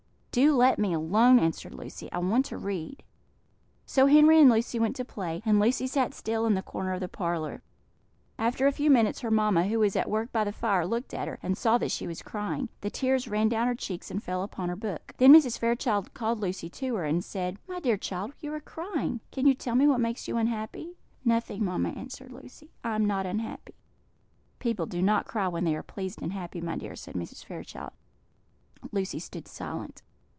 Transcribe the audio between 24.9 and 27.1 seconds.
not cry when they are pleased and happy, my dear,"